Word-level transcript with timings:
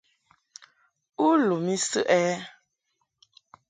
U 1.25 1.27
lum 1.45 1.65
I 1.73 1.75
səʼ 1.87 2.03
ɛ? 2.19 2.21